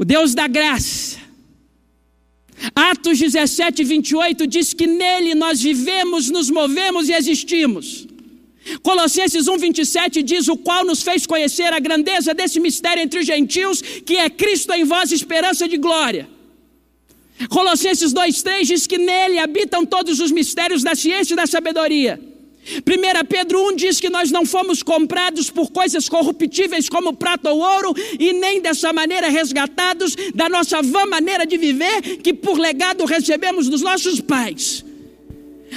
[0.00, 1.18] O Deus da graça.
[2.74, 8.08] Atos 17, 28 diz que nele nós vivemos, nos movemos e existimos.
[8.82, 13.26] Colossenses 1, 27 diz: O qual nos fez conhecer a grandeza desse mistério entre os
[13.26, 16.26] gentios, que é Cristo em vós, esperança de glória.
[17.50, 22.18] Colossenses 2,3 diz que nele habitam todos os mistérios da ciência e da sabedoria.
[22.62, 27.58] 1 Pedro 1 diz que nós não fomos comprados por coisas corruptíveis como prata ou
[27.58, 33.04] ouro, e nem dessa maneira resgatados da nossa vã maneira de viver, que por legado
[33.04, 34.84] recebemos dos nossos pais,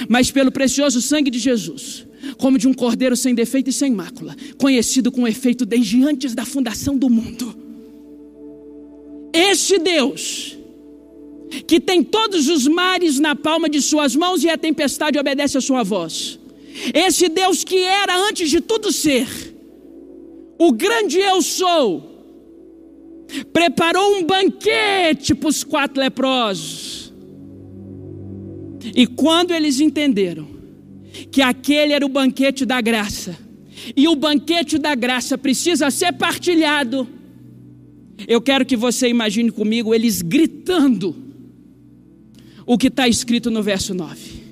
[0.08, 2.06] mas pelo precioso sangue de Jesus,
[2.36, 6.44] como de um cordeiro sem defeito e sem mácula, conhecido com efeito desde antes da
[6.44, 7.56] fundação do mundo.
[9.32, 10.56] Este Deus,
[11.66, 15.60] que tem todos os mares na palma de suas mãos e a tempestade obedece a
[15.60, 16.38] sua voz.
[16.92, 19.28] Esse Deus que era antes de tudo ser,
[20.58, 22.14] o grande eu sou,
[23.52, 27.12] preparou um banquete para os quatro leprosos.
[28.94, 30.48] E quando eles entenderam
[31.30, 33.38] que aquele era o banquete da graça,
[33.96, 37.06] e o banquete da graça precisa ser partilhado,
[38.26, 41.14] eu quero que você imagine comigo eles gritando
[42.66, 44.43] o que está escrito no verso 9: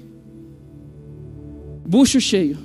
[1.87, 2.59] bucho cheio,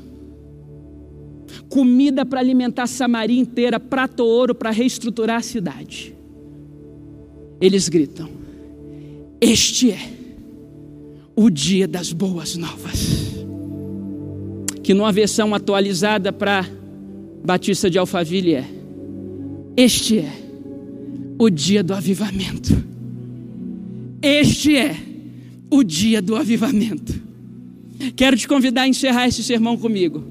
[1.69, 6.15] comida para alimentar Samaria inteira, prato ouro para reestruturar a cidade.
[7.59, 8.29] Eles gritam:
[9.41, 9.99] Este é
[11.35, 13.35] o dia das boas novas.
[14.83, 16.65] Que numa versão atualizada para
[17.43, 18.65] Batista de Alphaville é:
[19.75, 20.31] Este é
[21.37, 22.75] o dia do avivamento.
[24.21, 24.95] Este é
[25.69, 27.26] o dia do avivamento.
[28.15, 30.23] Quero te convidar a encerrar esse sermão comigo,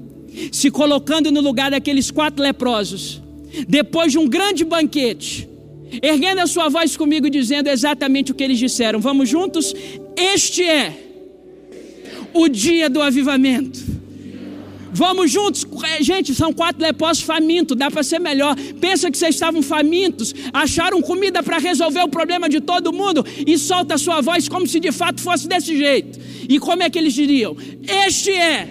[0.51, 3.21] se colocando no lugar daqueles quatro leprosos,
[3.67, 5.47] depois de um grande banquete,
[6.01, 8.99] erguendo a sua voz comigo, dizendo exatamente o que eles disseram.
[8.99, 9.73] Vamos juntos?
[10.15, 11.07] Este é
[12.33, 13.79] o dia do avivamento.
[14.91, 15.63] Vamos juntos,
[16.01, 18.55] gente, são quatro leprosos famintos, dá para ser melhor.
[18.79, 23.57] Pensa que vocês estavam famintos, acharam comida para resolver o problema de todo mundo e
[23.57, 26.19] solta a sua voz como se de fato fosse desse jeito.
[26.49, 27.55] E como é que eles diriam?
[28.05, 28.67] Este é.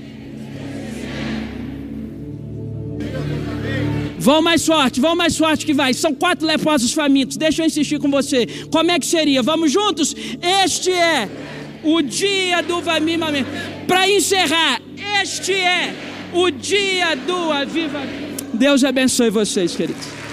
[4.18, 5.94] Vão mais forte, vão mais forte que vai.
[5.94, 7.36] São quatro leprosos famintos.
[7.36, 8.46] Deixa eu insistir com você.
[8.72, 9.42] Como é que seria?
[9.42, 10.16] Vamos juntos?
[10.64, 11.28] Este é
[11.84, 13.48] o dia do avivamento.
[13.86, 14.80] Para encerrar,
[15.22, 15.94] este é
[16.32, 18.44] o dia do avivamento.
[18.54, 20.25] Deus abençoe vocês, queridos.